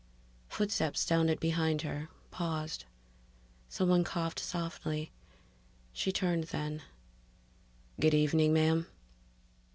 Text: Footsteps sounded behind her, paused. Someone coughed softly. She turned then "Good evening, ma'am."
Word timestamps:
Footsteps 0.49 1.01
sounded 1.01 1.39
behind 1.39 1.83
her, 1.83 2.09
paused. 2.31 2.85
Someone 3.69 4.03
coughed 4.03 4.39
softly. 4.39 5.11
She 5.93 6.11
turned 6.11 6.45
then 6.45 6.81
"Good 7.99 8.15
evening, 8.15 8.51
ma'am." 8.51 8.87